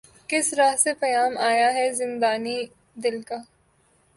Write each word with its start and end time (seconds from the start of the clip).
کس 0.29 0.47
رہ 0.53 0.75
سے 0.77 0.91
پیام 1.01 1.37
آیا 1.49 1.69
ہے 1.73 1.85
زندانئ 1.93 2.59
دل 3.03 3.21
کا 3.21 3.37